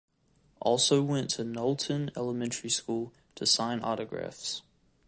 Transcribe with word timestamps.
Also 0.59 1.03
went 1.03 1.29
to 1.29 1.43
Knowlton 1.43 2.09
Elementary 2.17 2.71
School 2.71 3.13
to 3.35 3.45
sign 3.45 3.83
autographs. 3.83 4.63